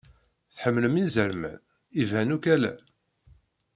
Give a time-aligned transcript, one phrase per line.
[0.55, 1.57] Tḥemmlem izerman?
[2.01, 2.73] Iban akk ala.